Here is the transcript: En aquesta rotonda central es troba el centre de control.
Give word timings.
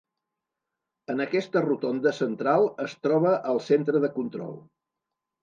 En 1.13 1.19
aquesta 1.25 1.61
rotonda 1.65 2.13
central 2.21 2.65
es 2.87 2.97
troba 3.09 3.35
el 3.53 3.61
centre 3.69 4.03
de 4.09 4.13
control. 4.19 4.59